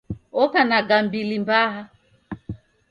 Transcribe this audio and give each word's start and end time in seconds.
Oka 0.43 0.61
na 0.69 0.79
gambili 0.87 1.35
mbaha 1.43 1.81